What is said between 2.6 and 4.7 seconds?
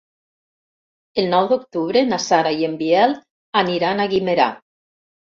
i en Biel aniran a Guimerà.